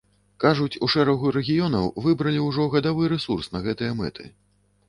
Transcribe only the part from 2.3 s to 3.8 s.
ўжо гадавы рэсурс на